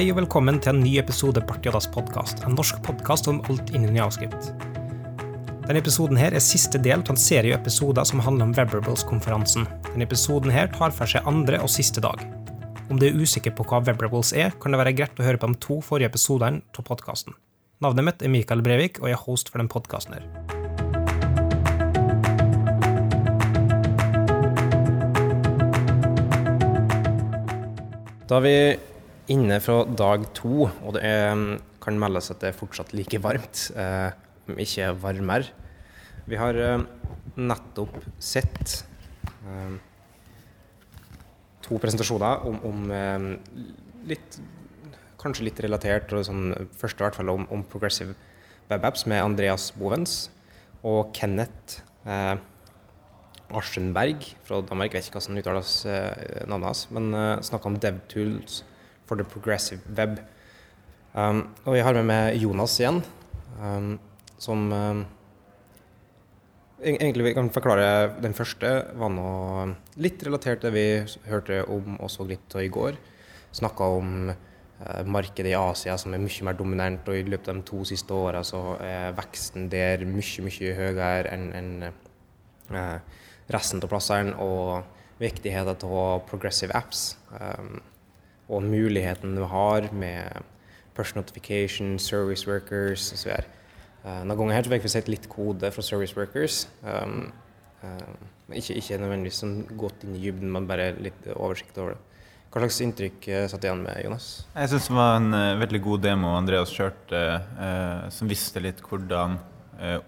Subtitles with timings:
[0.00, 3.98] Hei og velkommen til en ny episode Bartiadas podkast, en norsk podkast om alt innen
[3.98, 4.46] javascript.
[5.66, 9.66] Denne episoden her er siste del av en serie episoder som handler om Webrables-konferansen.
[9.90, 12.24] Denne episoden her tar for seg andre og siste dag.
[12.88, 15.52] Om du er usikker på hva Webrables er, kan det være greit å høre på
[15.52, 17.36] de to forrige episodene av podkasten.
[17.84, 20.24] Navnet mitt er Mikael Brevik, og jeg er host for den podkasten her.
[28.32, 28.56] Da vi
[29.30, 31.44] inne fra dag to, og det er,
[31.82, 34.10] kan meldes at det er fortsatt like varmt, eh,
[34.58, 35.52] ikke varmere.
[36.30, 36.82] Vi har eh,
[37.38, 38.80] nettopp sett
[39.46, 39.76] eh,
[41.64, 43.28] to presentasjoner om, om eh,
[44.10, 44.40] litt
[45.20, 46.46] Kanskje litt relatert, og sånn,
[46.80, 48.14] første i hvert fall om, om Progressive
[48.70, 50.30] Web Apps med Andreas Bovens
[50.80, 52.40] og Kenneth eh,
[53.52, 54.94] Arsenberg fra Danmark.
[54.94, 58.62] Jeg vet ikke som uttales eh, navnet hans, men eh, snakka om DevTools
[59.10, 60.20] for the progressive web.
[61.14, 63.02] Um, og jeg har med meg Jonas igjen,
[63.58, 63.96] um,
[64.38, 65.08] som um,
[66.80, 68.68] Egentlig vi kan forklare den første.
[68.96, 69.66] var noe
[70.00, 72.96] litt relatert til det vi hørte om og så litt av i går.
[73.52, 77.58] Snakka om uh, markedet i Asia som er mye mer dominant, og i løpet av
[77.58, 81.70] de to siste åra så er veksten der mye, mye høyere enn en,
[82.72, 83.20] uh,
[83.52, 87.10] resten av plassene, og viktigheten av progressive apps.
[87.36, 87.82] Um,
[88.50, 90.42] og muligheten du har med
[90.96, 93.38] personal notification, service workers osv.
[94.02, 96.64] Uh, noen ganger her så jeg vi sett litt kode fra service workers.
[96.82, 97.30] Um,
[97.84, 98.12] uh,
[98.50, 102.06] ikke, ikke, nødvendigvis sånn godt inn i dybden, men bare litt oversikt over det.
[102.50, 104.28] Hva slags inntrykk uh, satt igjen med, Jonas?
[104.56, 107.20] Jeg syns det var en uh, veldig god demo Andreas kjørte,
[107.60, 109.38] uh, som visste litt hvordan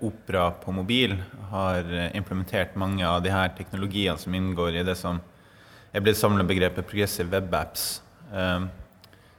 [0.04, 1.14] Opera på mobil
[1.48, 5.16] har implementert mange av de her teknologiene som inngår i det som
[5.96, 7.86] er blitt samlebegrepet progressive web apps.
[7.94, 8.11] Um,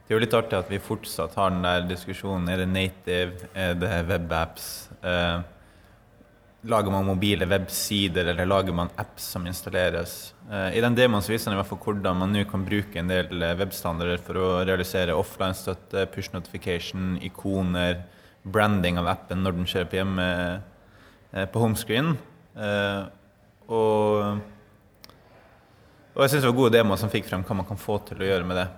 [0.03, 2.49] det er jo litt artig at vi fortsatt har den der diskusjonen.
[2.51, 3.47] Er det native?
[3.55, 4.65] Er det webapps?
[4.99, 5.39] Uh,
[6.67, 10.33] lager man mobile websider, eller lager man apps som installeres?
[10.49, 12.99] Uh, I den demoen så viser den i hvert fall hvordan man nå kan bruke
[12.99, 18.03] en del webstandarder for å realisere offline-støtte, push notification, ikoner,
[18.43, 20.29] branding av appen når den kjører på hjemme
[21.31, 22.17] uh, på homescreen.
[23.73, 24.39] og,
[26.13, 28.19] og jeg syns det var gode demoer som fikk frem hva man kan få til
[28.19, 28.69] å gjøre med det.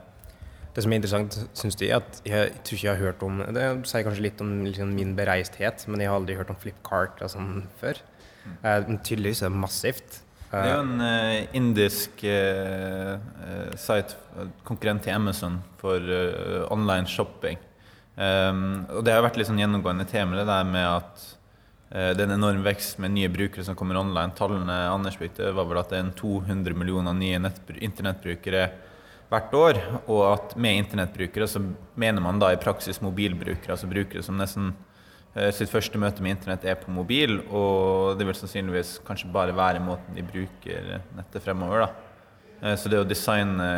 [0.75, 3.63] Det som er interessant, syns de, at jeg tror ikke jeg har hørt om Det
[3.87, 7.31] sier kanskje litt om liksom, min bereisthet, men jeg har aldri hørt om Flipkart og
[7.31, 8.01] sånn før.
[8.59, 10.17] Uh, tydeligvis er det massivt.
[10.51, 12.25] Uh, det er jo en uh, indisk
[13.79, 14.19] site,
[14.67, 16.11] konkurrent til Amazon, for
[16.73, 17.61] online shopping.
[18.15, 21.31] Um, og det har vært litt sånn gjennomgående tema, det der med at
[21.95, 24.33] det er en enorm vekst med nye brukere som kommer online.
[24.35, 27.37] Tallene Anders brukte, var vel at det er en 200 millioner nye
[27.85, 28.65] internettbrukere
[29.31, 31.61] hvert år, og at med internettbrukere så
[31.97, 34.71] mener man da i praksis mobilbrukere, altså brukere som nesten
[35.33, 39.55] eh, sitt første møte med internett er på mobil, og det vil sannsynligvis kanskje bare
[39.57, 41.87] være måten de bruker nettet fremover.
[41.87, 41.89] da.
[42.61, 43.69] Eh, så det å designe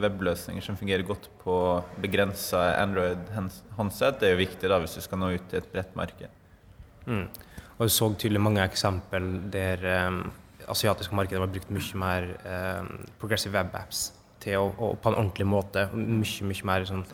[0.00, 1.58] webløsninger som fungerer godt på
[2.02, 6.42] begrensa Android-håndset, er jo viktig da hvis du skal nå ut til et bredt marked.
[7.06, 7.28] Mm.
[7.76, 10.22] Og Du så tydelig mange eksempel der um,
[10.72, 12.24] asiatiske markeder har brukt mye mer
[13.20, 14.15] progressive web apps
[14.46, 15.88] til og, og på en ordentlig måte.
[15.92, 17.06] Mye, mye mer sånn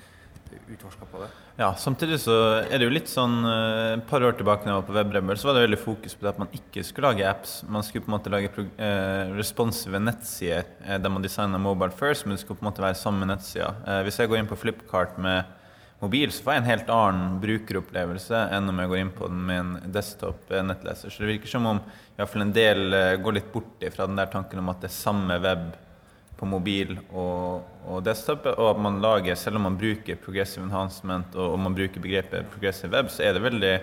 [0.73, 1.31] utforska på det.
[1.61, 4.79] Ja, samtidig så er det jo litt sånn eh, Et par år tilbake når jeg
[4.79, 7.27] var på WebRebel, så var det veldig fokus på det at man ikke skulle lage
[7.29, 7.59] apps.
[7.69, 8.51] Man skulle på en måte lage
[8.81, 12.85] eh, responsive nettsider eh, der man designa mobile first, men det skulle på en måte
[12.85, 13.75] være samme nettsida.
[13.85, 15.45] Eh, hvis jeg går inn på Flipkart med
[16.03, 19.45] mobil, så får jeg en helt annen brukeropplevelse enn om jeg går inn på den
[19.47, 21.13] med en desktop-nettleser.
[21.13, 24.09] Så det virker som om i hvert fall en del eh, går litt bort fra
[24.09, 25.69] den der tanken om at det er samme web
[26.43, 31.37] på mobil og, og, desktop, og at man lager, selv om man bruker progressive enhancement
[31.39, 33.77] og, og man bruker begrepet progressive web, så er det veldig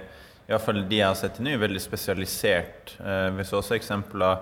[0.50, 2.96] i hvert fall de jeg har sett til nå, veldig spesialisert.
[2.98, 4.40] Eh, vi så også eksempler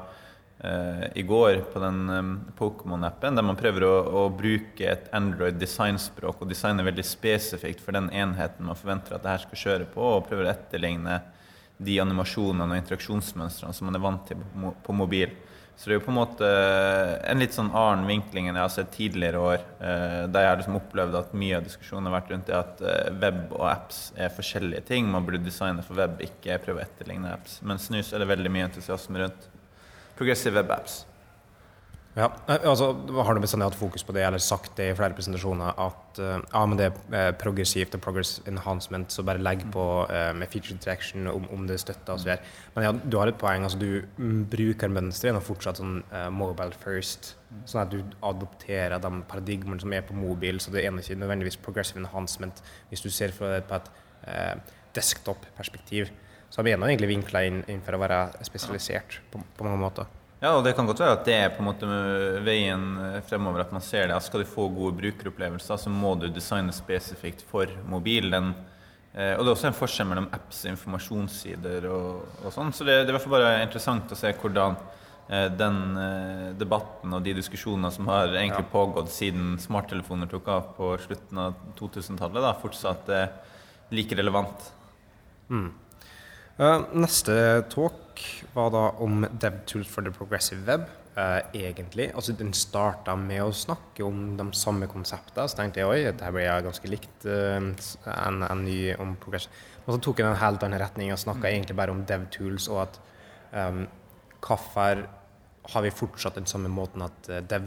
[0.64, 5.60] eh, i går på den eh, Pokémon-appen der man prøver å, å, bruke et Android
[5.60, 9.90] designspråk og designe veldig spesifikt for den enheten man forventer at det her skal kjøre
[9.92, 11.20] på, og prøver å etterligne
[11.78, 14.48] de animasjonene og interaksjonsmønstrene som man er vant til
[14.88, 15.36] på mobil.
[15.78, 16.48] Så det er jo på en måte
[17.30, 19.66] en litt sånn annen vinkling enn jeg har sett tidligere år.
[19.78, 22.82] Eh, der jeg har liksom opplevd at mye av diskusjonen har vært rundt det at
[22.82, 25.12] eh, web og apps er forskjellige ting.
[25.14, 27.60] Man burde designe for web, ikke prøve å etterligne apps.
[27.62, 29.46] Men snus er det veldig mye entusiasme rundt
[30.18, 31.04] progressive web apps.
[32.18, 35.14] Ja, eh, altså Har du bestandig hatt fokus på det, eller sagt det i flere
[35.14, 39.86] presentasjoner, at uh, ja, men det er progressivt og progress enhancement, så bare legg på
[40.10, 42.34] uh, med feature interaction om, om det støtter osv.
[42.74, 43.68] Men ja, du har et poeng.
[43.68, 44.02] altså Du
[44.50, 47.36] bruker mønsteret fortsatt sånn uh, mobile first,
[47.70, 50.58] sånn at du adopterer de paradigmene som er på mobil.
[50.64, 53.94] Så det er ikke nødvendigvis progressive enhancement hvis du ser fra det på et
[54.98, 56.10] desktop-perspektiv.
[56.50, 60.10] Så har vi egentlig vinkla inn, inn, for å være spesialisert på, på mange måter.
[60.38, 61.88] Ja, og det kan godt være at det er på en måte
[62.46, 62.84] veien
[63.26, 64.18] fremover at man ser det.
[64.18, 68.52] At skal du få gode brukeropplevelser, så må du designe spesifikt for mobilen.
[69.18, 72.70] Eh, og det er også en forskjell mellom apps og informasjonssider og, og sånn.
[72.70, 76.48] Så det, det, er i hvert fall bare interessant å se hvordan eh, den eh,
[76.60, 81.58] debatten og de diskusjonene som har egentlig pågått siden smarttelefoner tok av på slutten av
[81.82, 83.34] 2000-tallet, fortsatt er
[83.90, 84.70] like relevant.
[85.50, 85.72] Mm.
[86.98, 87.34] Neste
[87.74, 88.04] talk
[88.54, 90.88] var da om DevTools for the Progressive Web.
[91.18, 92.12] Uh, egentlig.
[92.14, 95.48] Altså, den starta med å snakke om de samme konseptene.
[95.50, 99.56] Så tenkte jeg oi, dette blir ganske likt uh, en, en, ny om progressive.
[99.88, 102.84] Og så tok jeg en helt annen retning og snakka egentlig bare om DevTools, og
[102.84, 103.00] at
[103.56, 103.88] um,
[104.46, 105.08] hvorfor
[105.74, 107.66] har vi fortsatt den samme måten at Dev,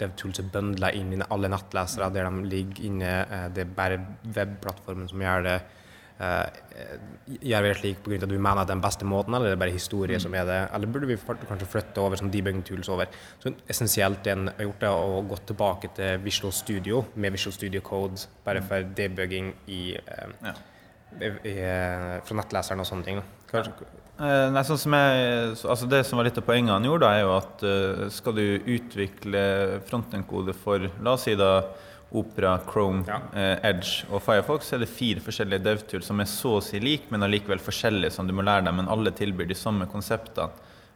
[0.00, 3.12] DevTools er bøndla inn i alle nettlesere, der de ligger inne.
[3.54, 5.58] Det er bare webplattformen som gjør det.
[6.18, 6.48] Uh,
[7.46, 8.16] gjør vi det slik pga.
[8.24, 10.22] at vi mener at det er den beste måten, eller er det bare historie mm.
[10.24, 10.56] som er det?
[10.74, 11.16] Eller burde vi
[11.46, 13.06] kanskje flytte over som debugging tools over?
[13.38, 17.54] Så essensielt det en har gjort, det å gå tilbake til Visual Studio med Visual
[17.54, 20.56] Studio Code, bare for debugging i, uh, ja.
[21.20, 21.56] i, i,
[22.26, 23.22] fra nettleseren og sånne ting.
[23.52, 23.86] Kanskje,
[24.18, 27.28] nei, sånn som jeg, altså Det som var litt av poenget han gjorde, da, er
[27.28, 29.44] jo at skal du utvikle
[29.86, 31.60] frontend-kode for La oss si da
[32.10, 33.18] Opera, Chrome, ja.
[33.36, 37.10] eh, Edge og Firefox er det fire forskjellige DevTools som er så å si like,
[37.12, 40.48] men allikevel forskjellige, som du må lære deg, men alle tilbyr de samme konseptene.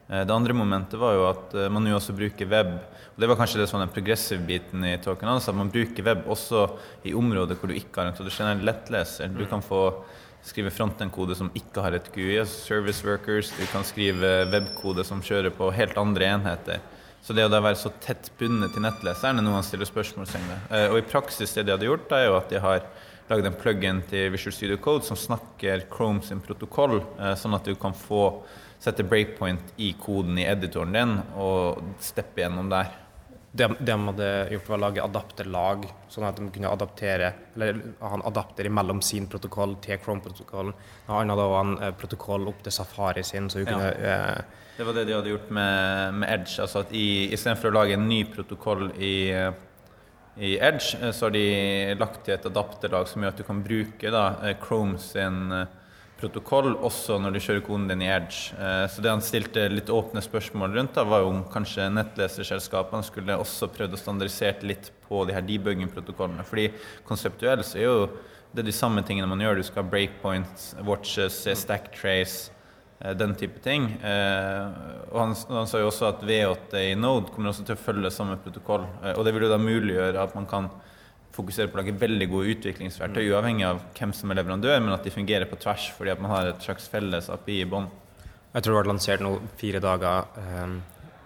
[0.09, 2.73] Eh, det andre momentet var jo at eh, man jo også bruker web.
[3.13, 5.29] og Det var kanskje det sånn den progressive biten i talken.
[5.29, 6.67] Altså at man bruker web også
[7.09, 9.33] i områder hvor du ikke har en tradisjonell lettleser.
[9.37, 9.85] Du kan få
[10.43, 13.53] skrive frontend-kode som ikke har et GUI, service workers.
[13.55, 16.83] Du kan skrive web-kode som kjører på helt andre enheter.
[17.23, 20.49] Så det å da være så tett bundet til nettleseren er noe han stiller spørsmålstegn
[20.49, 20.63] ved.
[20.75, 22.87] Eh, og i praksis det de hadde gjort, er jo at de har
[23.29, 27.69] lagd en plug-in til Visual Studio Code som snakker Chrome sin protokoll, eh, sånn at
[27.69, 28.43] du kan få
[28.83, 32.91] sette breakpoint i koden i editoren din og steppe gjennom der.
[33.53, 37.79] Det, det de hadde gjort, var å lage adapterlag, sånn at de kunne adaptere eller
[38.01, 40.75] ha en adapter imellom sin protokoll til Chrome-protokollen.
[41.07, 43.77] Han hadde også en eh, protokoll opp til Safari sin, så hun ja.
[43.77, 46.57] kunne eh, det var det de hadde gjort med, med Edge.
[46.63, 49.29] altså at Istedenfor å lage en ny protokoll i,
[50.41, 51.45] i, Edge, eh, så har de
[52.01, 55.75] lagt til et adapterlag som gjør at du kan bruke da, eh, Chrome sin eh,
[56.23, 58.55] protokoll også når du kjører koden din i Edge.
[58.95, 63.67] Så det han stilte litt åpne spørsmål rundt, da, var om kanskje nettleserselskapene skulle også
[63.75, 66.47] prøvd å standardisere litt på de her debugging-protokollene.
[66.47, 66.69] Fordi
[67.09, 67.97] konseptuelt så er jo
[68.55, 69.59] det de samme tingene man gjør.
[69.59, 72.55] Du skal ha breakpoints, watches, stack trace
[73.19, 73.89] den type ting.
[73.99, 74.67] Eh,
[75.11, 78.13] og han, han, sa jo også at V8 i Node kommer også til å følge
[78.15, 78.87] samme protokoll.
[79.03, 80.71] Eh, og det vil jo da muliggjøre at man kan
[81.33, 83.33] fokusere på å lage veldig gode utviklingsverktøy, mm.
[83.33, 86.35] uavhengig av hvem som er leverandør, men at de fungerer på tvers fordi at man
[86.35, 87.89] har et slags felles API i bånn.
[88.53, 90.77] Jeg tror det ble lansert noe fire dager eh,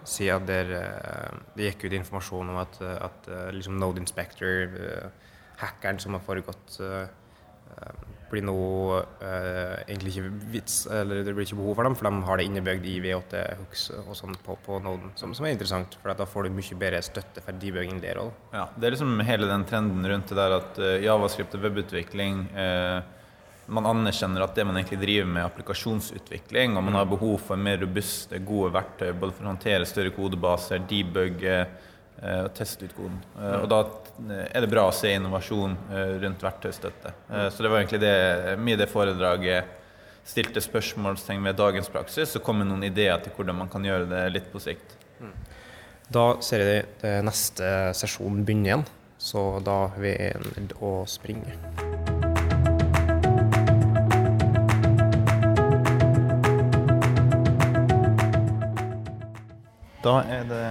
[0.07, 6.01] siden der eh, det gikk ut informasjon om at, at liksom Node Inspector, eh, hackeren
[6.01, 6.79] som har foregått
[8.31, 8.57] blir nå
[8.97, 12.47] uh, egentlig ikke vits, eller det blir ikke behov for dem, for de har det
[12.49, 15.97] innebygd i V8-hooks og sånn på, på Noden, som, som, er interessant.
[16.01, 18.31] For da får du mye bedre støtte for debugging der òg.
[18.55, 22.45] Ja, det er liksom hele den trenden rundt det der at uh, javascript og webutvikling
[22.55, 22.99] uh,
[23.67, 27.59] man anerkjenner at det man egentlig driver med, er applikasjonsutvikling, og man har behov for
[27.59, 31.86] mer robuste, gode verktøy både for å håndtere større kodebaser, debugge Eh,
[32.17, 33.17] og teste ut koden.
[33.37, 33.81] Eh, og da
[34.25, 35.75] eh, er det bra å se innovasjon
[36.23, 37.13] rundt verktøystøtte.
[37.53, 38.15] Så det var egentlig det,
[38.61, 39.75] mye det foredraget
[40.27, 44.09] stilte spørsmålstegn ved dagens praksis, og kom med noen ideer til hvordan man kan gjøre
[44.11, 44.97] det litt på sikt.
[45.21, 45.35] Mm.
[46.11, 48.87] Da ser jeg det neste sesjon begynner igjen,
[49.19, 50.15] så da er vi
[50.57, 51.55] nødt å springe.
[60.03, 60.65] Da er det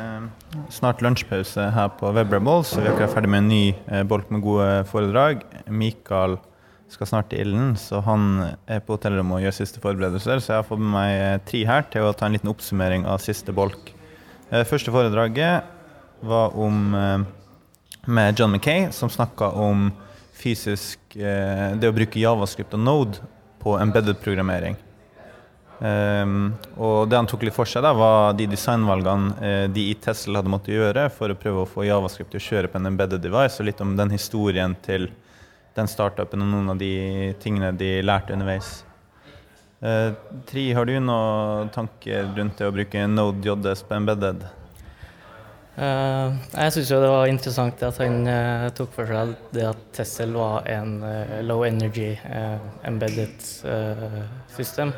[0.72, 4.30] snart lunsjpause her på Webreball, så vi er akkurat ferdig med en ny eh, bolk
[4.34, 5.42] med gode foredrag.
[5.68, 6.36] Mikael
[6.92, 8.28] skal snart til ilden, så han
[8.70, 10.42] er på hotellrommet og gjør siste forberedelser.
[10.42, 13.06] Så jeg har fått med meg eh, tre her til å ta en liten oppsummering
[13.10, 13.92] av siste bolk.
[14.50, 15.72] Eh, første foredraget
[16.26, 16.96] var om
[18.06, 19.90] med John Mackay, som snakka om
[20.36, 23.28] fysisk det å bruke javascript og Node
[23.60, 24.78] på embedded programmering.
[25.76, 29.96] Um, og det han tok litt for seg, da, var de designvalgene uh, de i
[30.00, 32.88] Tesla hadde måttet gjøre for å prøve å få Javascript til å kjøre på en
[32.88, 35.10] embedded device, og litt om den historien til
[35.76, 38.78] den startupen og noen av de tingene de lærte underveis.
[39.84, 40.14] Uh,
[40.48, 44.46] Tri, har du noen tanker rundt det å bruke Node JS på embedded?
[45.76, 49.82] Uh, jeg syns jo det var interessant at han uh, tok for seg det at
[49.98, 50.96] Tessel var en
[51.44, 52.14] low energy
[52.88, 53.36] embedded
[54.56, 54.94] system.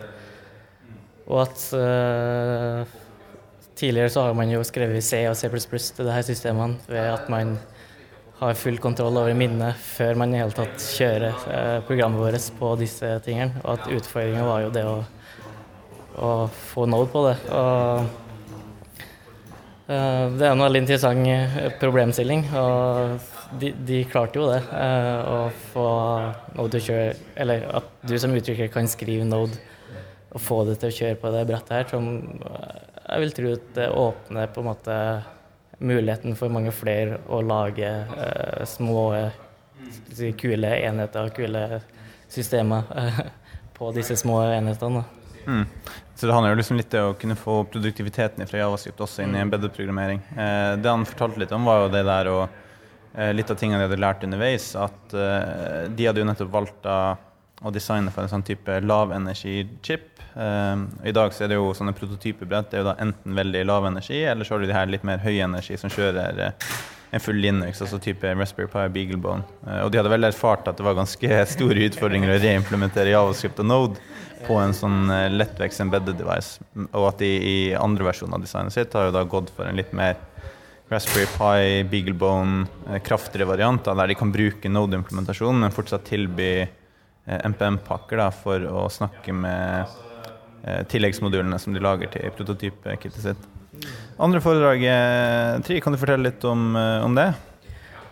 [1.28, 1.64] Og at
[3.78, 7.28] tidligere så har man jo skrevet C og C++ til de her systemene ved at
[7.30, 7.58] man
[8.38, 13.11] har full kontroll over minnet før man i hele tatt kjører programmet vårt på disse
[13.26, 13.61] tingene.
[13.64, 14.97] Og at utfordringa var jo det å,
[16.16, 16.32] å
[16.70, 17.37] få node på det.
[17.50, 18.08] Og
[19.90, 24.61] uh, det er en veldig interessant eh, problemstilling, og de, de klarte jo det.
[24.76, 25.88] Eh, å få
[26.58, 29.56] Node til å kjøre Eller at du som utvikler kan skrive Node
[30.28, 32.08] og få det til å kjøre på det brettet her, som
[33.08, 34.97] jeg vil tro at det åpner på en måte
[35.78, 39.04] muligheten for mange flere å lage uh, små,
[40.37, 41.62] kule enheter og kule
[42.28, 43.23] systemer uh,
[43.78, 45.04] på disse små enhetene.
[45.49, 45.64] Mm.
[46.14, 49.37] Så det handler jo liksom litt om å kunne få produktiviteten fra Javascript også inn
[49.37, 50.18] i embedded-programmering.
[50.35, 52.42] Eh, det han fortalte litt om, var jo det der og
[53.14, 54.66] eh, litt av tingene de hadde lært underveis.
[54.76, 56.99] At eh, de hadde jo nettopp valgt å,
[57.58, 60.20] å designe for en sånn type lavenergi-chip.
[60.38, 62.70] Eh, I dag så er det jo sånne prototypebrett.
[62.70, 65.06] Det er jo da enten veldig lav energi, eller så har du de her litt
[65.06, 66.70] mer høy energi som kjører uh,
[67.10, 69.42] en full Linux, altså type Raspberry Pi Beaglebone.
[69.66, 73.64] Uh, og de hadde vel erfart at det var ganske store utfordringer å reimplementere Javascript
[73.64, 74.08] og Node
[74.46, 76.62] på en sånn uh, lettvekst embedded device,
[76.92, 79.78] og at de i andre versjoner av designet sitt har jo da gått for en
[79.78, 80.20] litt mer
[80.88, 86.62] Raspberry Pi, Beaglebone, kraftigere varianter, der de kan bruke Node-implementasjonen, men fortsatt tilby
[87.28, 89.97] MPM-pakker for å snakke med
[90.90, 93.47] tilleggsmodulene som de lager til prototypekittet sitt.
[94.18, 97.28] Andre foredrag, eh, Tri, kan du fortelle litt om, eh, om det?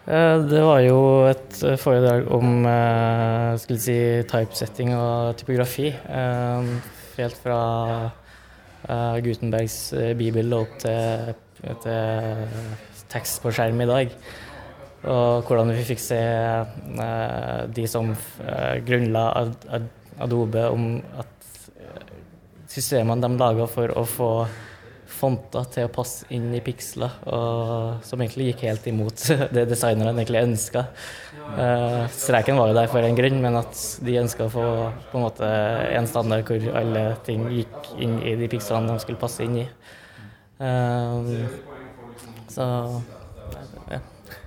[0.06, 2.62] Eh, det var jo et foredrag om
[3.58, 5.90] skulle si, typesetting og typografi.
[7.16, 8.12] Helt fra
[8.87, 11.35] Gutenbergs bibel opp til,
[11.82, 12.46] til
[13.08, 14.12] tekst på skjerm i dag.
[15.04, 16.20] Og hvordan vi fikk se
[17.76, 18.08] de som
[18.88, 19.24] grunnla
[20.24, 20.86] Adobe om
[21.20, 21.36] at
[22.72, 24.30] systemene de laga for å få
[25.16, 29.22] fonter til å passe inn i piksler, og, som egentlig gikk helt imot
[29.56, 30.86] det designerne egentlig ønska.
[31.46, 34.66] Uh, streken var jo der for en grunn, men at de ønska å få
[35.12, 35.50] på en måte
[35.96, 39.68] en standard hvor alle ting gikk inn i de pikslene de skulle passe inn i.
[40.60, 41.46] Uh,
[42.50, 42.66] så.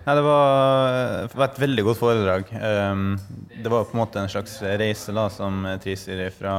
[0.10, 2.48] Ja, det var, var, et veldig godt foredrag.
[2.58, 3.12] Um,
[3.54, 6.54] det var på en måte en slags reise da, som Trisir fra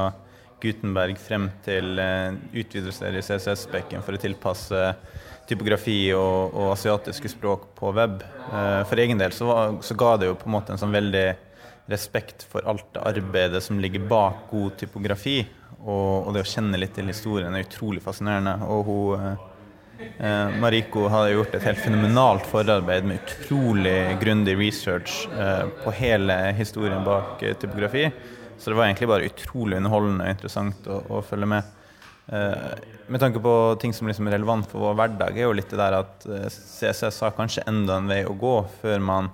[0.63, 4.85] Gutenberg frem til uh, utvidelser i CSS-bekken for å tilpasse
[5.51, 8.23] typografi og, og, asiatiske språk på web.
[8.87, 11.27] For egen del så, var, så, ga det jo på en måte en sånn veldig
[11.91, 15.41] respekt for alt det arbeidet som ligger bak god typografi.
[15.81, 18.61] Og, og det å kjenne litt til historien er utrolig fascinerende.
[18.71, 19.50] Og hun
[20.19, 26.37] eh, Mariko har gjort et helt fenomenalt forarbeid med utrolig grundig research eh, på hele
[26.57, 28.07] historien bak eh, typografi.
[28.57, 31.77] Så det var egentlig bare utrolig underholdende og interessant å, å følge med.
[33.11, 35.79] Med tanke på ting som liksom er relevant for vår hverdag, er jo litt det
[35.81, 38.53] der at CSS har kanskje enda en vei å gå
[38.83, 39.31] før man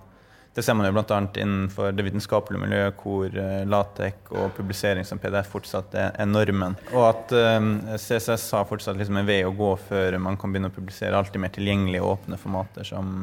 [0.58, 1.18] Det ser man jo bl.a.
[1.38, 6.74] innenfor det vitenskapelige miljøet, hvor eh, Latek og publisering som PDF fortsatt er, normen.
[6.98, 10.74] Og at eh, CSS har fortsatt liksom en vei å gå før man kan begynne
[10.74, 13.22] å publisere alltid mer tilgjengelige og åpne formater som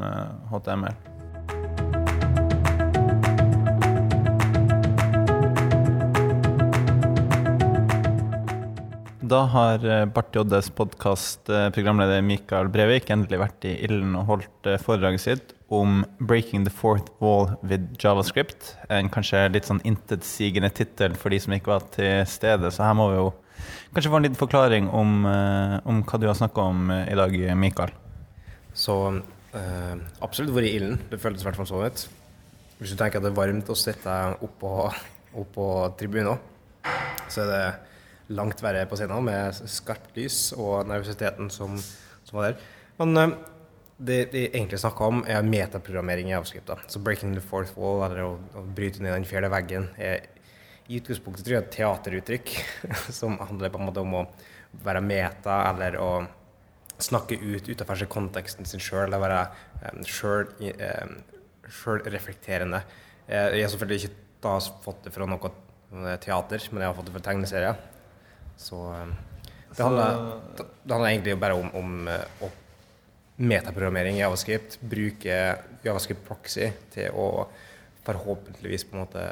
[0.53, 1.14] HTML.
[9.25, 9.81] Da har
[10.13, 15.55] Barti Oddes podkast-programleder eh, Mikael Brevik endelig vært i ilden og holdt eh, foredraget sitt
[15.73, 18.75] om 'Breaking the Fourth Wall with Javascript'.
[18.93, 22.99] En kanskje litt sånn intetsigende tittel for de som ikke var til stede, så her
[22.99, 23.31] må vi jo
[23.95, 27.97] kanskje få en liten forklaring om, om hva du har snakka om i dag, Mikael.
[28.77, 31.01] Så øh, absolutt vært i ilden.
[31.09, 32.05] Det føltes i hvert fall sånn ut.
[32.77, 34.91] Hvis du tenker at det er varmt å sitte oppå,
[35.33, 36.37] oppå tribunen,
[37.33, 37.67] så er det
[38.33, 41.77] langt verre på scenen med skarpt lys og nervøsiteten som,
[42.25, 42.71] som var der.
[43.01, 43.35] Men uh,
[43.97, 46.79] det de egentlig snakker om, er metaprogrammering i avskrifta.
[46.89, 50.27] Så 'breaking the fourth wall', eller å, å bryte ned den fjerde veggen, er
[50.89, 52.51] i utgangspunktet tror jeg et teateruttrykk
[53.21, 54.27] som handler på en måte om å
[54.85, 56.11] være meta, eller å
[56.99, 59.41] snakke ut utenfor konteksten sin sjøl, eller være
[59.95, 61.15] um,
[61.65, 62.83] sjølreflekterende.
[62.83, 65.55] Um, jeg har selvfølgelig ikke da fått det fra noe
[66.21, 67.83] teater, men jeg har fått det fra tegneserier.
[68.57, 69.15] Så um,
[69.77, 70.21] det handler,
[70.57, 72.51] det handler egentlig bare om, om uh,
[73.37, 74.79] metaprogrammering i Javascript.
[74.81, 75.39] Bruke
[75.85, 77.49] Javascript proxy til å
[78.05, 79.25] forhåpentligvis på en måte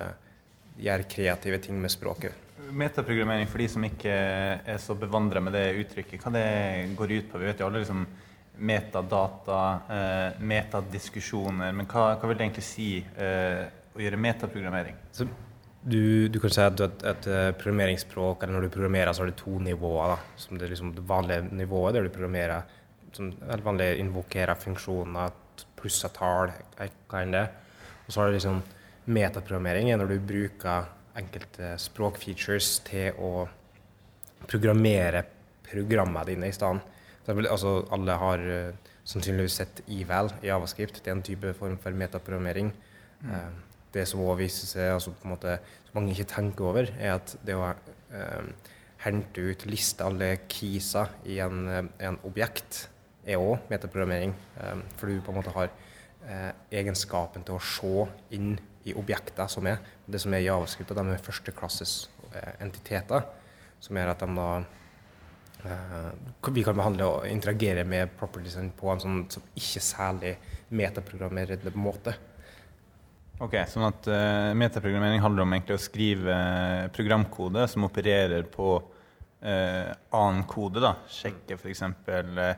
[0.80, 2.34] gjøre kreative ting med språket.
[2.72, 6.46] Metaprogrammering for de som ikke er så bevandra med det uttrykket, hva det
[6.96, 7.40] går ut på?
[7.42, 8.06] Vi vet jo alle liksom
[8.62, 9.60] metadata,
[9.90, 14.98] eh, metadiskusjoner, men hva, hva, vil det egentlig si eh, å gjøre metaprogrammering?
[15.12, 15.26] Så
[15.82, 19.32] du, du, kan si at et, et, eh, programmeringsspråk, eller når du programmerer, så har
[19.32, 20.14] du to nivåer.
[20.14, 22.62] Da, som det, liksom, det vanlige nivået, der du programmerer
[23.12, 23.32] som
[23.64, 25.32] vanlig invokerer funksjoner,
[25.76, 27.44] plusser tall, hva enn det.
[28.06, 28.62] Og så har du liksom
[29.12, 33.32] metaprogrammering, når du bruker enkelte språkfeatures til å
[34.48, 35.24] programmere
[35.66, 36.88] programmene dine i stedet.
[37.28, 41.02] Altså, alle har uh, sannsynligvis sett eval i Javascript.
[41.02, 42.72] Det er en type form for metaprogrammering.
[43.22, 43.60] Mm.
[43.92, 45.58] Det som også viser seg, altså på en måte,
[45.88, 48.72] som mange ikke tenker over, er at det å eh,
[49.04, 52.86] hente ut, liste alle keyser i en, en objekt,
[53.22, 54.34] er òg metaprogrammering.
[54.58, 58.06] Eh, for du på en måte har eh, egenskapen til å se
[58.38, 61.92] inn i objekter som er det som er javascript, og de er førsteklasses
[62.32, 63.26] uh, entiteter,
[63.82, 64.48] som gjør at de da
[65.62, 70.34] uh, Vi kan behandle og interagere med propertiesen på en sånn som ikke særlig
[70.74, 72.16] metaprogrammerende måte.
[73.42, 76.34] Ok, sånn at uh, Metaprogrammering handler om egentlig å skrive
[76.94, 80.78] programkode som opererer på uh, annen kode.
[80.84, 81.82] da, Sjekke f.eks.
[82.06, 82.52] Uh,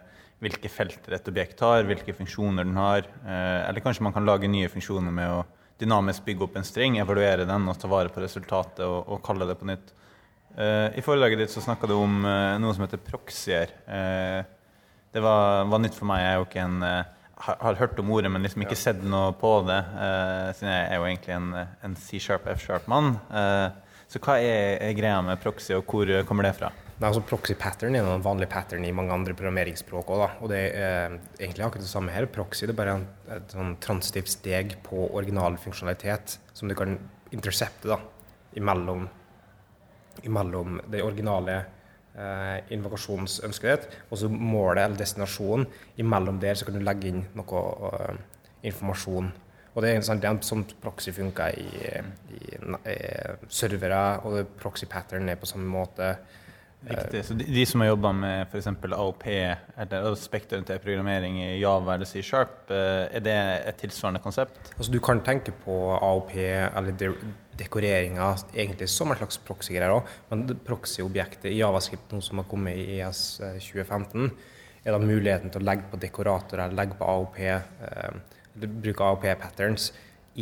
[0.44, 3.08] hvilke felter et objekt har, hvilke funksjoner den har.
[3.24, 5.40] Uh, eller kanskje man kan lage nye funksjoner med å
[5.80, 9.48] dynamisk bygge opp en string, evaluere den og ta vare på resultatet og, og kalle
[9.48, 9.94] det på nytt.
[10.54, 13.72] I foredraget ditt så snakka du om noe som heter proxyer.
[13.82, 16.20] det var, var, nytt for meg.
[16.22, 16.76] Jeg er jo ikke en
[17.44, 19.80] har, har, hørt om ordet, men liksom ikke sett noe på det.
[19.94, 21.50] Uh, siden jeg er jo egentlig en,
[21.86, 23.18] en C-sharp, F-sharp-mann.
[23.30, 26.70] Uh, så hva er, er, greia med proxy, og hvor kommer det fra?
[26.94, 30.36] Nei, altså Proxy pattern er en vanlig pattern i mange andre programmeringsspråk òg.
[30.46, 32.28] Og det er egentlig akkurat det samme her.
[32.30, 36.94] Proxy det er bare en, et sånn transitivt steg på original funksjonalitet som du kan
[37.34, 37.98] intercepte da,
[38.54, 39.08] imellom,
[40.22, 41.70] imellom det originale eh,
[42.14, 45.66] invokasjonsønskelighet, og så målet eller destinasjonen.
[45.98, 48.20] Imellom der så kan du legge inn noe uh,
[48.62, 49.32] informasjon.
[49.74, 51.66] Og det er, en sånn proxy funker i,
[52.38, 52.96] i, i,
[53.50, 56.14] servere, og proxy pattern er på samme måte.
[56.84, 57.22] Riktig.
[57.24, 58.68] Så de, de som har jobba med f.eks.
[58.92, 63.36] AOP eller spekterorientert programmering i Java eller C-sharp, eh, er det
[63.70, 64.58] et tilsvarende konsept?
[64.76, 67.16] Altså, du kan tenke på AOP eller
[67.58, 70.08] dekoreringa egentlig som en slags proxy-greier òg.
[70.30, 74.30] Men proxy-objektet i Javascript, noe som har kommet i ES 2015,
[74.84, 78.18] er da muligheten til å legge på dekoratorer, legge på AOP, eh,
[78.54, 79.92] bruke AOP-patterns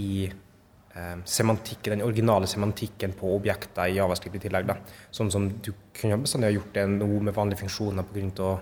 [0.00, 4.66] i eh, semantikken, den originale semantikken på objekter i Javascript i tillegg.
[4.68, 4.78] Da.
[5.14, 8.52] Sånn som du kunne bestandig ha gjort det nå med vanlige funksjoner pga.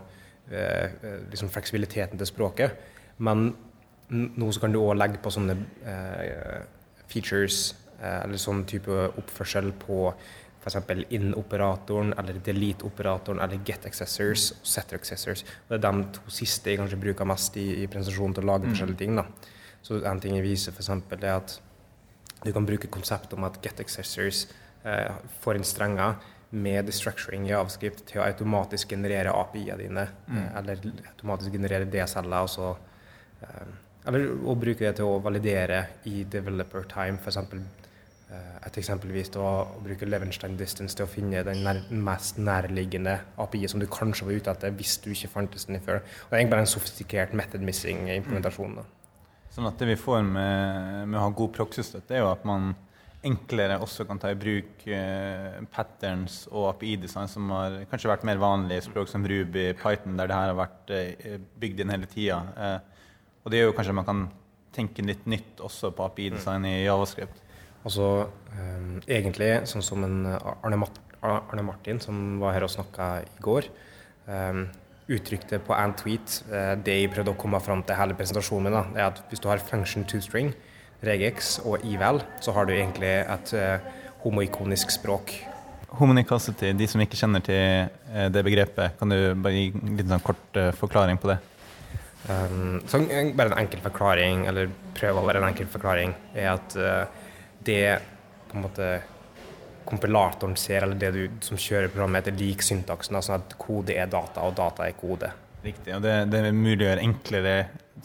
[0.50, 2.72] Eh, eh, liksom fleksibiliteten til språket.
[3.22, 3.52] Men
[4.10, 5.54] nå kan du òg legge på sånne
[5.86, 6.64] eh,
[7.06, 10.06] features Eh, eller sånn type oppførsel på
[10.60, 10.76] f.eks.
[11.16, 15.44] in-operatoren eller delete-operatoren eller get accessors og setter accessors.
[15.68, 18.52] Og det er de to siste jeg kanskje bruker mest i, i presentasjonen til å
[18.52, 18.74] lage mm.
[18.74, 19.16] forskjellige ting.
[19.20, 19.26] da.
[19.82, 20.92] Så en ting jeg viser f.eks.
[20.92, 21.56] er at
[22.44, 24.46] du kan bruke konseptet om at get accessors
[24.84, 30.38] eh, får inn strenger med destructuring i avskrift til å automatisk generere API-ene dine, mm.
[30.40, 32.72] eh, eller automatisk generere DSL-er, og så
[33.44, 33.76] eh,
[34.08, 37.36] eller å bruke det til å validere i developer time, f.eks.
[38.30, 39.46] Eh, et eksempelvis å,
[39.82, 44.38] bruke Levenstein distance til å finne den nær, mest nærliggende API som du kanskje var
[44.38, 46.04] ute etter hvis du ikke fantes den før.
[46.04, 48.78] Og det er egentlig bare en sofistikert method missing-implementasjon.
[49.50, 52.70] Sånn at Det vi får med, med å ha god proxystøtte, er jo at man
[53.26, 58.38] enklere også kan ta i bruk uh, patterns og API-design som har kanskje vært mer
[58.40, 62.08] vanlig i språk som Ruby, Python, der det her har vært uh, bygd inn hele
[62.08, 62.38] tida.
[62.54, 64.24] Uh, og det gjør jo kanskje at man kan
[64.72, 67.42] tenke litt nytt også på API-design i Javascript.
[67.80, 70.78] Altså um, egentlig sånn som en eh, Arne,
[71.24, 73.68] Arne, Martin, som var her og snakka i går,
[74.28, 74.66] um,
[75.10, 78.76] uttrykte på en tweet uh, det jeg prøvde å komme fram til hele presentasjonen min,
[78.76, 80.52] da, er at hvis du har function to string,
[81.00, 85.32] regex og eval, så har du egentlig et uh, homoikonisk språk.
[85.96, 90.12] Homonicacity, de som ikke kjenner til uh, det begrepet, kan du bare gi en liten
[90.12, 91.38] sånn kort forklaring på det?
[92.28, 94.68] Um, så bare en enkel forklaring, eller
[95.00, 96.76] prøve å være en enkel forklaring, er at
[97.66, 97.98] det
[98.50, 98.90] på en måte
[99.90, 103.18] kompilatoren ser, eller det du som kjører programmet, er lik syntaksen.
[103.22, 105.30] Sånn at kode er data, og data er kode.
[105.64, 105.92] Riktig.
[105.96, 107.54] og Det, det muliggjør enklere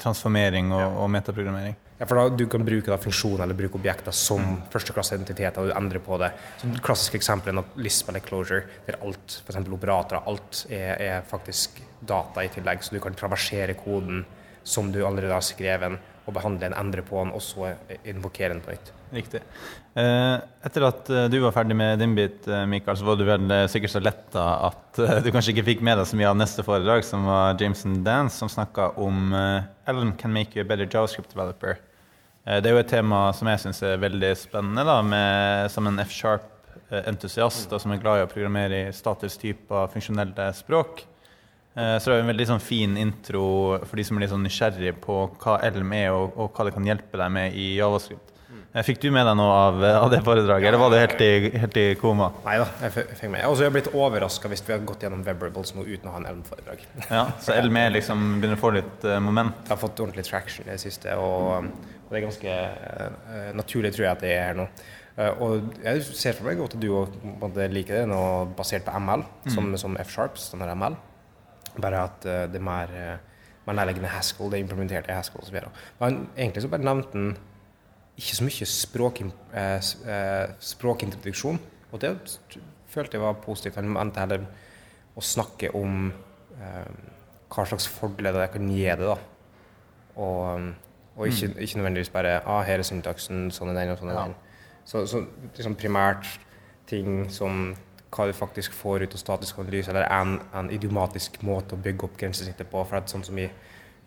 [0.02, 0.94] transformering og, ja.
[1.04, 1.76] og metaprogrammering.
[1.96, 5.76] Ja, for da, Du kan bruke da funksjoner eller bruke objekter som førsteklasseidentiteter, og du
[5.78, 6.34] endrer på det.
[6.60, 9.62] Så det klassiske eksempelet er Lisp eller Closure, der alt, f.eks.
[9.64, 12.84] operatorer, alt er, er faktisk data i tillegg.
[12.84, 14.26] Så du kan traversere koden
[14.66, 18.62] som du allerede har skrevet, og behandle den, endre på den, og så invokere den
[18.66, 18.92] på nytt.
[19.16, 19.42] Riktig.
[19.96, 20.36] Eh,
[20.66, 23.54] etter at eh, du var ferdig med din bit, eh, Mikael, så var du vel
[23.72, 27.06] sikkert så letta at du kanskje ikke fikk med deg så mye av neste foredrag,
[27.06, 31.78] som var Jameson Dance, som snakka om Elm can make you a better JavaScript developer.
[32.46, 36.04] Det er jo et tema som jeg syns er veldig spennende, da, med, som en
[36.04, 41.06] F-sharp-entusiast og som er glad i å programmere i statisk type funksjonelle språk.
[41.76, 43.48] Eh, Så det er en veldig sånn fin intro
[43.84, 46.74] for de som er litt sånn nysgjerrig på hva Elm er, og, og hva det
[46.78, 48.32] kan hjelpe deg med i Javascript.
[48.76, 51.22] Eh, Fikk du med deg noe av, av det foredraget, eller var du helt
[51.64, 52.30] helt i koma?
[52.46, 53.46] Nei da, jeg fikk med.
[53.48, 56.16] Og så er jeg blitt overraska hvis vi har gått gjennom Webrables nå uten å
[56.16, 56.84] ha en Elm-foredrag.
[57.10, 59.64] Ja, så Elm er liksom begynner å få litt eh, moment.
[59.64, 63.92] Jeg har fått ordentlig traction i det siste, og, og det er ganske eh, naturlig,
[63.96, 64.70] tror jeg, at det er her nå.
[65.16, 69.00] Uh, og jeg ser for meg godt at du òg liker det, noe basert på
[69.00, 70.98] ML, som, som F-sharp, standard ML.
[71.82, 75.44] Bare at uh, det er mer, eh, mer nærliggende Haskell, det er implementert i Haskell
[75.44, 75.60] osv.
[76.00, 77.36] Men egentlig så bare nevnte han
[78.16, 79.22] ikke så mye språk,
[79.54, 79.76] eh,
[80.08, 81.60] eh, språkintroduksjon,
[81.92, 82.16] og det
[82.88, 83.76] følte jeg var positivt.
[83.76, 84.46] Han endte heller
[85.16, 86.14] å snakke om
[86.56, 86.94] eh,
[87.52, 88.98] hva slags fordeler det kan gi det.
[89.04, 89.18] da.
[90.16, 90.72] Og,
[91.16, 94.22] og ikke, ikke nødvendigvis bare ah, her er syntaksen, sånn er den og sånn er
[94.22, 94.28] Ja.
[94.86, 95.24] Så, så
[95.58, 96.28] liksom primært
[96.86, 97.72] ting som
[98.16, 102.08] hva du faktisk får ut av statisk analyse, eller en, en idiomatisk måte å bygge
[102.08, 102.84] opp grensesnittet på.
[102.88, 103.50] For at sånn som i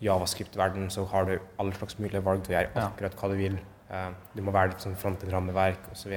[0.03, 3.59] Javascript-verden så har du alle slags mulige valg til å gjøre akkurat hva du vil.
[3.89, 6.15] Eh, du må være litt sånn fronten-rammeverk osv.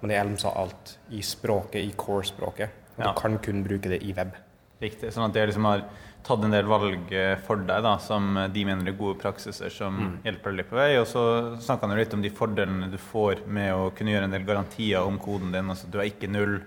[0.00, 2.76] Men i Elm sa alt i språket, i core-språket.
[2.96, 3.12] Du Ja.
[3.12, 4.34] Du kan kun bruke det i web.
[4.80, 5.12] Riktig.
[5.12, 5.84] Sånn at de liksom har
[6.24, 9.72] tatt en del valg eh, for deg da, som eh, de mener er gode praksiser
[9.72, 10.90] som hjelper deg litt på vei.
[11.00, 11.22] Og så
[11.60, 15.04] snakka han litt om de fordelene du får med å kunne gjøre en del garantier
[15.04, 15.70] om koden din.
[15.70, 16.58] Altså du er ikke null,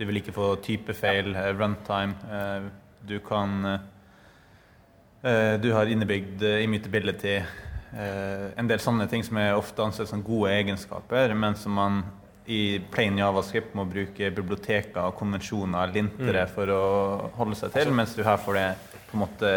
[0.00, 2.14] du vil ikke få typefeil, eh, runtime.
[2.32, 2.70] eh,
[3.06, 3.64] Du kan
[5.24, 7.40] eh, Du har innebygd immutability.
[8.56, 12.04] En del sånne ting som er ofte ansett som gode egenskaper, men som man
[12.46, 18.14] i plain javascript må bruke biblioteker og konvensjoner, lintere, for å holde seg til, mens
[18.14, 18.68] du her får det
[19.10, 19.50] på en måte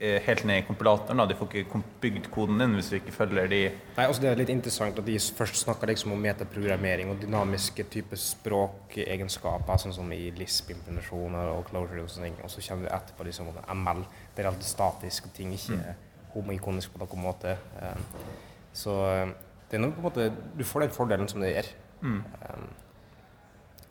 [0.00, 1.18] helt ned i kompilatoren.
[1.20, 1.26] Da.
[1.28, 3.58] Du får ikke bygd koden din hvis du ikke følger de
[3.96, 7.84] Nei, altså Det er litt interessant at de først snakker liksom om metaprogrammering og dynamiske
[7.92, 12.38] typer språkegenskaper, sånn som i Lisp-implementasjoner og Closure og sånne ting.
[12.44, 14.04] Og så kommer du etterpå liksom om ML,
[14.36, 15.98] der alt er statisk og ting ikke er
[16.34, 17.56] homoikonisk på noen måte.
[17.80, 18.04] Eh,
[18.72, 19.32] Så eh,
[19.70, 21.70] det er noe på en måte Du får den fordelen som det gjør.
[22.06, 22.68] Eh,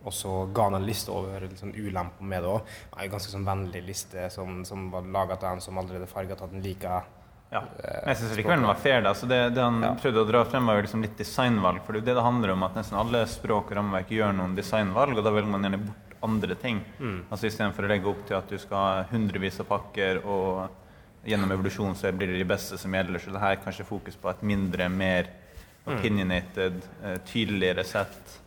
[0.05, 2.62] Og så ga han en liste over liksom, ulemper med det òg.
[2.97, 6.51] En ganske sånn vennlig liste som, som var laga av en som allerede farga at
[6.51, 7.01] den liker
[7.51, 7.63] Ja.
[7.83, 9.01] eh, Men jeg syns likevel den var fair.
[9.01, 9.13] Da.
[9.13, 9.95] Så det, det han Ja.
[9.99, 11.81] prøvde å dra frem, var jo liksom litt designvalg.
[11.85, 14.55] For det er det det handler om, at nesten alle språk og rammeverk gjør noen
[14.55, 16.83] designvalg, og da velger man gjerne bort andre ting.
[16.99, 17.23] Mm.
[17.31, 20.69] Altså Istedenfor å legge opp til at du skal ha hundrevis av pakker, og
[21.25, 23.19] gjennom evolusjon så blir det de beste som gjelder.
[23.19, 25.27] Så det her er kanskje fokus på et mindre, mer
[25.88, 28.39] opinionated, eh, tydeligere sett.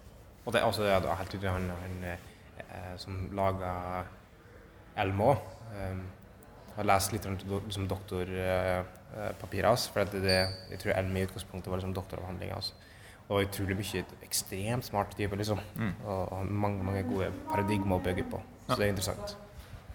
[0.45, 3.73] Og det er altså, ja, det er helt tydelig han, han eh, som laga
[4.99, 5.37] Elmo.
[5.73, 6.01] Eh,
[6.77, 9.87] har lest litt rundt liksom doktorpapiret hans.
[9.93, 10.39] For det, det,
[10.73, 12.73] jeg tror Elmo i utgangspunktet var liksom doktoravhandlinga hans.
[13.29, 15.61] Og utrolig mye ekstremt smart type, liksom.
[16.03, 18.41] Og, og mange, mange gode paradigmer å bygge på.
[18.67, 18.79] Så Ja.
[18.79, 19.37] det er interessant.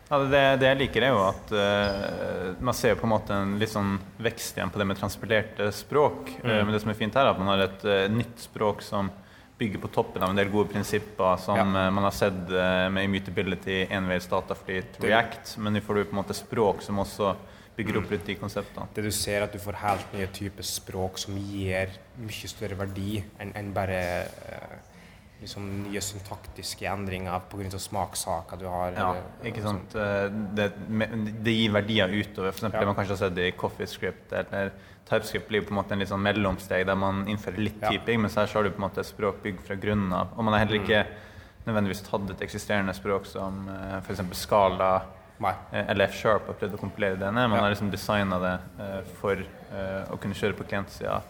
[0.08, 3.58] Ja, det, det jeg liker, er jo at uh, man ser på en måte en
[3.60, 6.30] litt sånn vekst igjen på det med transpilerte språk.
[6.46, 8.86] Eh, men det som er fint her, er at man har et uh, nytt språk
[8.86, 9.12] som
[9.58, 11.64] bygger på toppen av en del gode prinsipper som Ja.
[11.88, 15.58] eh, man har sett eh, med immutability, enveis dataflyt, React.
[15.58, 17.36] Men nå får du på en måte språk som også
[17.78, 18.88] bygger opp litt de konseptene.
[18.94, 23.24] Det du ser, at du får helt nye typer språk som gir mye større verdi
[23.40, 24.78] enn en bare eh,
[25.42, 27.80] liksom nye syntaktiske endringer pga.
[27.80, 28.92] smakssaker du har.
[28.92, 29.96] Ja, eller- ikke sant?
[29.96, 30.72] Eh, Det,
[31.44, 32.50] det gir verdier utover.
[32.52, 32.86] Eksempel Ja.
[32.86, 34.72] man kanskje har sett i CoffeeScript eller
[35.10, 37.90] TypeScript blir på en måte en litt sånn mellomsteg der man innfører litt Ja.
[37.92, 40.28] typing, mens her så har du på en måte et språk bygd fra grunnen av.
[40.38, 41.06] Og man har heller ikke
[41.68, 44.22] nødvendigvis tatt et eksisterende språk som uh, f.eks.
[44.34, 45.02] Skala
[45.40, 45.54] Nei.
[45.72, 47.50] eh, eller F-sharp og prøvd å kompilere det ned.
[47.50, 47.62] Man Ja.
[47.62, 51.22] har liksom designa det eh, for eh, å kunne kjøre på klientsida.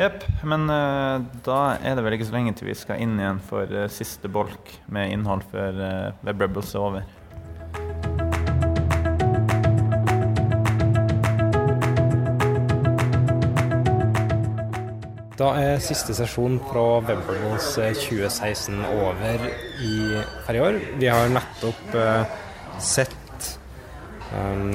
[0.00, 0.24] Jepp.
[0.48, 3.68] Men uh, da er det vel ikke så lenge til vi skal inn igjen for
[3.68, 7.08] uh, siste bolk med innhold før uh, WebRebels er over.
[15.40, 19.46] Da er siste sesjon fra Webbergals 2016 over
[19.80, 20.76] i i år.
[21.00, 22.34] Vi har nettopp eh,
[22.76, 23.46] sett
[24.34, 24.74] um,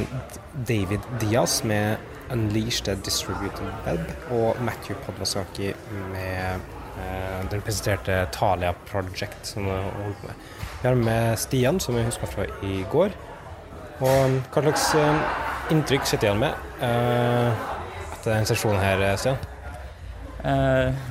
[0.65, 5.73] David Diaz med Unleash the Distributed Web og Matthew Podwasaki
[6.11, 6.59] med
[6.97, 10.43] eh, den presenterte Thalia Project som holder på med.
[10.81, 13.15] Vi har med Stian, som vi husker fra i går.
[13.99, 17.63] Og hva slags uh, inntrykk sitter igjen med eh,
[18.11, 19.39] etter denne sesjonen her, Stian?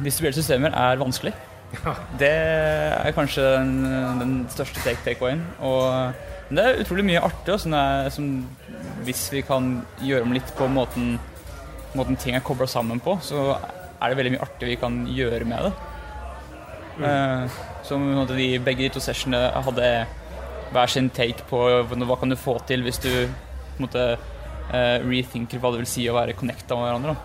[0.04, 1.32] distribuerte systemer er vanskelig.
[2.20, 3.72] Det er kanskje den,
[4.20, 5.42] den største take-takeawayen.
[5.58, 6.12] Og
[6.56, 8.28] det er utrolig mye artig som er, som
[9.04, 11.16] hvis vi kan gjøre om litt på måten,
[11.94, 15.48] måten ting er kobla sammen på, så er det veldig mye artig vi kan gjøre
[15.48, 15.74] med det.
[16.94, 17.04] Mm.
[17.04, 19.88] Uh, som de, begge de to sessionene hadde
[20.74, 21.58] hver sin take på
[21.90, 23.10] hva kan du få til hvis du
[23.82, 24.14] måte,
[24.70, 27.16] uh, rethinker hva det vil si å være connecta med hverandre.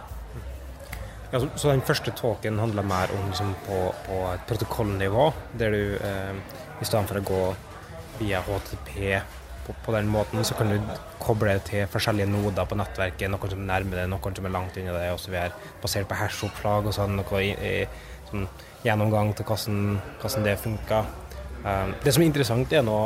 [1.32, 5.28] Ja, så, så, den første talken handla mer om liksom, på, på, et protokollnivå,
[5.62, 6.39] der du eh,
[6.82, 7.42] i stedet for å gå
[8.19, 9.21] via HTTP
[9.86, 10.79] på, den måten, så kan du
[11.21, 14.77] koble til forskjellige noder på nettverket, noen som er nærme deg, noen som er langt
[14.82, 15.36] unna deg, osv.
[15.84, 17.84] Basert på hash-oppslag og sånn, noe i,
[18.32, 18.47] sånn
[18.86, 21.12] gjennomgang til hvordan, hvordan det funker.
[21.60, 22.99] Um, det som er interessant, er nå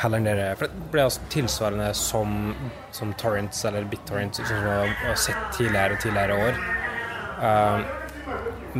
[0.00, 2.54] heller nede For det ble altså tilsvarende som,
[2.94, 6.62] som torrents eller bittorrents, som vi har sett tidligere og tidligere år.
[7.40, 7.84] Um,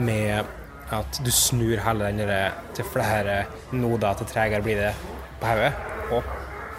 [0.06, 0.59] med
[0.90, 4.92] at du snur hele den der til flere noder, til tregere blir det
[5.40, 5.72] på hodet.
[6.10, 6.30] Og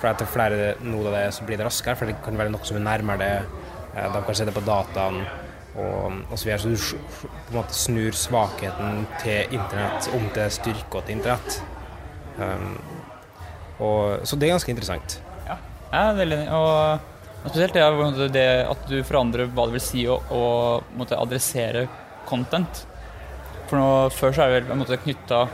[0.01, 2.79] for til flere noder det, så blir det raskere, for det kan være noe som
[2.79, 3.61] er nærmere det.
[3.95, 5.21] Uh, de kan se det på dataen
[5.75, 6.59] og, og så videre.
[6.59, 11.61] Så du på en måte snur svakheten til internett om til styrke og til internett.
[12.39, 12.75] Um,
[13.81, 15.17] og, så det er ganske interessant.
[15.47, 15.57] Ja,
[15.97, 16.43] er veldig.
[16.55, 17.07] Og
[17.41, 20.43] Spesielt det, at du forandrer hva det vil si å, å
[21.17, 21.87] adressere
[22.29, 22.83] content.
[23.71, 25.45] For nå, Før så er det vel knytta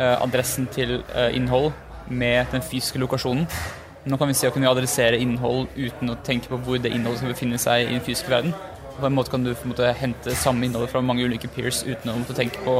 [0.00, 1.74] eh, adressen til eh, innhold
[2.08, 3.44] med den fysiske lokasjonen.
[4.08, 7.20] Nå kan vi si at vi adressere innhold uten å tenke på hvor det innholdet
[7.20, 8.54] skal befinne seg i den fysiske verden.
[8.96, 12.16] På en måte kan du måte, hente samme innholdet fra mange ulike peers uten å
[12.22, 12.78] måtte tenke på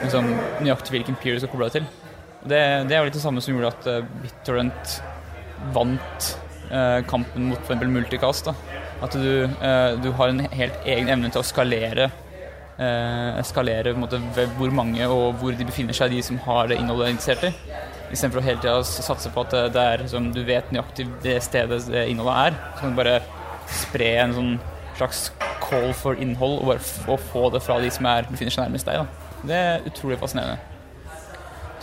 [0.00, 0.32] liksom,
[0.64, 2.16] nøyaktig hvilken peer du skal koble deg til.
[2.44, 4.96] Det, det, er jo litt det samme som gjorde at uh, BitTorrent
[5.76, 6.32] vant
[6.70, 7.86] Eh, kampen mot f.eks.
[7.86, 8.48] multicast.
[8.48, 8.54] Da.
[9.04, 12.08] At du, eh, du, har en helt egen evne til å skalere
[12.78, 14.18] eskalere måte,
[14.58, 17.48] hvor mange og hvor de befinner seg, de som har det innholdet de er interessert
[17.48, 17.80] i.
[18.14, 21.80] Istedenfor å hele tida satse på at det er som du vet nøyaktig det stedet
[21.90, 22.58] det innholdet er.
[22.74, 23.18] Så kan du bare
[23.70, 24.52] spre en sånn
[24.98, 25.24] slags
[25.64, 29.02] call for innhold og, bare få det fra de som er, befinner seg nærmest deg.
[29.02, 29.40] Da.
[29.44, 30.58] Det er utrolig fascinerende.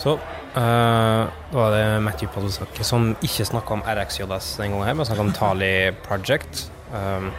[0.02, 1.24] Så uh,
[1.54, 5.74] var det Matthew Podosaki som ikke snakka om RxJS den gangen, men snakka om Tali
[6.06, 6.66] Project.
[6.92, 7.30] Um,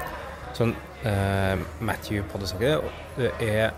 [0.53, 0.69] så
[1.05, 2.83] uh, Matthew Poddesaker
[3.39, 3.73] er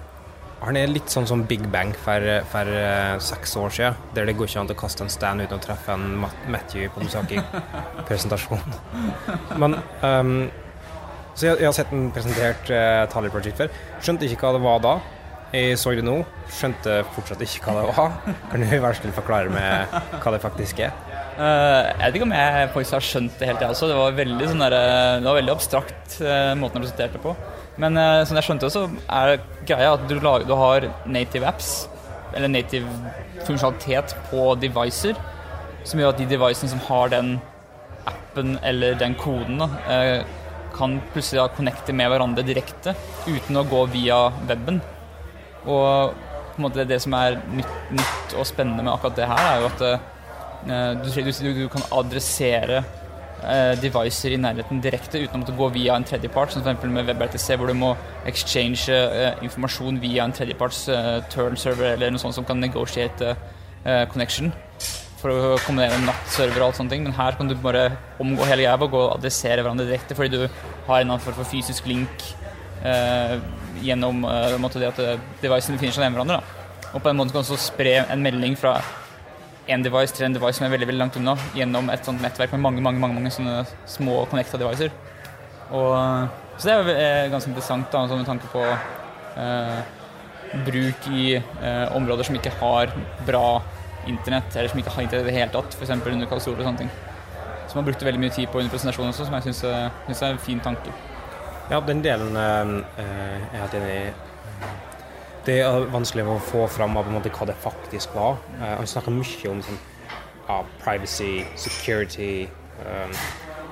[0.65, 4.37] han er litt sånn som Big Bang for, for uh, seks år siden, der det
[4.39, 8.77] går ikke an å kaste en stand uten å treffe en Matthew Podosaki-presentasjon.
[9.61, 10.31] Men um,
[11.35, 13.77] Så jeg, jeg, har sett den presentert uh, Tally Project før.
[13.99, 14.95] Skjønte ikke hva det var da.
[15.53, 16.15] Jeg så det nå,
[16.51, 18.15] skjønte fortsatt ikke hva det var.
[18.51, 20.95] Kan du verst forklare meg hva det faktisk er?
[21.35, 23.89] Uh, jeg vet ikke om jeg faktisk har skjønt det helt, jeg også.
[23.91, 24.75] Det var veldig, sånn der,
[25.19, 27.35] det var veldig abstrakt uh, måten jeg presenterte på.
[27.81, 28.85] Men uh, som jeg skjønte så
[29.19, 29.35] er
[29.67, 31.73] greia at du, lager, du, har native apps,
[32.35, 32.89] eller native
[33.45, 35.19] funksjonalitet på devicer,
[35.85, 37.35] som gjør at de devicene som har den
[38.09, 39.69] appen eller den koden, da,
[40.75, 42.95] kan plutselig da connecte med hverandre direkte
[43.27, 44.81] uten å gå via weben.
[45.65, 46.15] Og
[46.55, 49.57] på en måte det som er nytt, nytt, og spennende med akkurat det her, er
[49.59, 52.79] jo at uh, du, du, du, kan adressere
[53.43, 56.85] uh, devicer i nærheten direkte uten å måtte gå via en tredjepart, som f.eks.
[56.87, 57.91] med WebRTC, hvor du må
[58.29, 60.85] exchange uh, informasjon via en tredjeparts
[61.33, 63.35] turn server eller noe sånt som kan negotiate
[64.09, 64.47] connection
[65.19, 67.03] for å kombinere en nattserver og alt sånne ting.
[67.05, 67.83] Men her kan du bare
[68.23, 70.47] omgå hele greia og gå og adressere hverandre direkte fordi du
[70.87, 72.25] har en annen form for fysisk link
[73.83, 76.37] gjennom uh, måte, det at eh, devicene befinner seg nærme hverandre.
[76.39, 76.91] Da.
[76.93, 78.77] Og på den måten kan du også spre en melding fra
[79.67, 82.53] en device til en device som er veldig veldig langt unna, gjennom et sånt nettverk
[82.53, 84.93] med mange mange, mange, mange sånne små connecta devices.
[85.73, 85.95] Og,
[86.57, 89.79] så det er eh, ganske interessant da, med tanke på uh,
[90.67, 92.93] bruk i uh, områder som ikke har
[93.25, 93.47] bra
[94.05, 95.95] internett, eller som ikke har internett i det hele tatt, f.eks.
[95.97, 96.93] under katastrofer og sånne ting.
[97.65, 100.43] Som har brukt veldig mye tid på under presentasjonen også, som jeg syns er en
[100.45, 100.93] fin tanke.
[101.65, 104.09] Ja, den delen uh, er jeg helt enig i.
[105.47, 108.37] Det er vanskelig å få fram av måte, hva det faktisk var.
[108.59, 109.77] Eh, han snakker mye om sånn,
[110.47, 112.47] ja, privacy, security.
[112.81, 113.13] Um,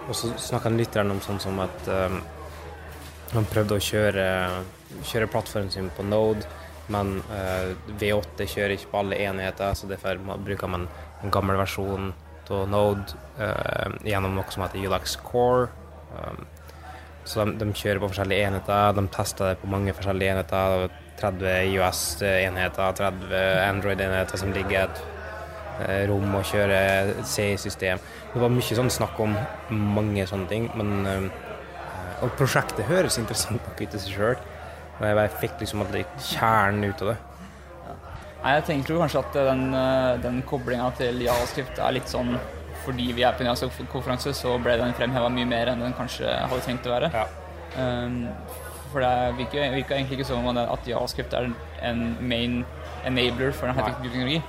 [0.06, 2.20] og så snakker han litt om sånn som at um,
[3.34, 4.28] han prøvde å kjøre,
[5.02, 6.46] kjøre plattformen sin på Node,
[6.94, 7.16] men
[7.98, 10.86] V8 kjører ikke på alle enheter, så derfor bruker man
[11.24, 12.12] en gammel versjon
[12.54, 13.18] av Node
[14.06, 15.72] gjennom noe som heter Ulax Core.
[16.14, 16.46] Um,
[17.26, 18.94] Så de, de kjører på forskjellige enheter.
[18.98, 20.90] De tester det på mange forskjellige enheter.
[21.20, 25.02] 30 IOS-enheter, 30 Android-enheter som ligger i et
[25.86, 28.02] eh, rom og kjører CI-system.
[28.34, 29.36] Det var mye sånn snakk om
[29.70, 30.68] mange sånne ting.
[30.80, 31.30] Men, eh,
[32.26, 34.42] og prosjektet høres interessant nok ut i seg sjøl.
[34.98, 37.22] Og jeg bare fikk liksom aldri kjernen ut av det.
[38.44, 42.36] Nei, jeg tenker kanskje at den, eh, den koblinga til javascript er litt sånn
[42.86, 46.28] fordi vi er på en konferanse, så ble den fremheva mye mer enn den kanskje
[46.28, 47.12] hadde trengt å være.
[47.14, 47.26] Ja.
[47.80, 48.28] Um,
[48.92, 51.48] for det virker egentlig ikke som om at javascript er
[51.82, 52.60] en main
[53.06, 53.90] enabler for denne Nei.
[53.92, 54.44] teknologi.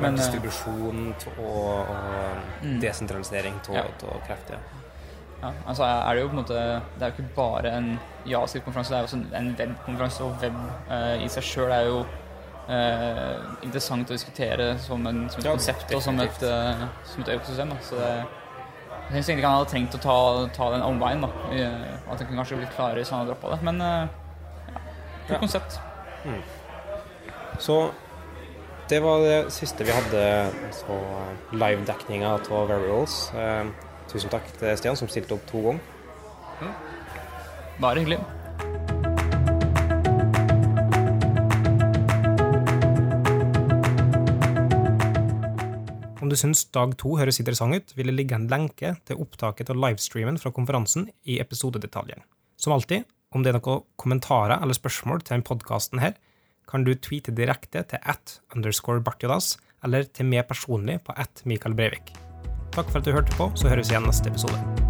[0.00, 2.80] Men, Men, eh, distribusjon og, og Mm.
[2.80, 3.82] desentralisering Ja.
[3.82, 4.50] av kreft.
[4.50, 4.56] Ja.
[5.42, 8.90] Ja, altså er det jo på en måte Det er jo ikke bare en javascript-konferanse,
[8.90, 10.54] det er jo også en webkonferanse, og web
[10.90, 12.04] eh, i seg sjøl er jo
[12.70, 16.82] eh, interessant å diskutere som, en, som et Ja, konsept og som et, definitivt.
[16.82, 17.68] eh, som et økosystem.
[17.74, 17.78] Da.
[17.82, 18.10] Så det,
[19.10, 20.16] jeg syns egentlig han hadde trengt å ta,
[20.56, 21.20] ta den omveien.
[21.24, 21.30] da.
[22.10, 23.62] At han kunne kanskje blitt klarere hvis han hadde droppa det.
[23.66, 24.06] Men uh,
[24.70, 24.80] ja,
[25.26, 25.38] kult Ja.
[25.42, 25.80] konsept.
[27.60, 27.78] Så
[28.88, 30.22] det var det siste vi hadde
[30.74, 30.96] så
[31.52, 33.18] live-dekninga av Variables.
[33.34, 33.66] Eh,
[34.10, 35.80] tusen takk til Stian som stilte opp to ganger.
[37.80, 38.18] Bare hyggelig.
[46.30, 49.78] Du syns dag to høres interessant ut, vil det ligge en lenke til opptaket av
[49.82, 52.22] livestreamen fra konferansen i episodedetaljen.
[52.60, 56.04] Som alltid, om det er noen kommentarer eller spørsmål til denne podkasten
[56.70, 61.74] kan du tweete direkte til at underscore Bartjodas, eller til meg personlig på at Mikael
[61.74, 62.14] Breivik.
[62.70, 64.89] Takk for at du hørte på, så høres vi igjen neste episode.